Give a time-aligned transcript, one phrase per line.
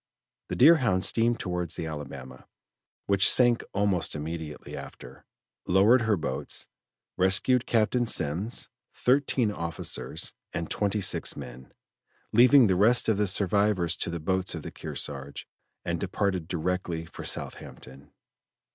[0.47, 2.47] The Deerhound steamed towards the Alabama,
[3.05, 5.25] which sank almost immediately after,
[5.67, 6.65] lowered her boats,
[7.17, 11.71] rescued Captain Semmes, thirteen officers, and twenty six men,
[12.33, 15.47] leaving the rest of the survivors to the boats of the Kearsarge,
[15.85, 18.11] and departed directly for Southampton.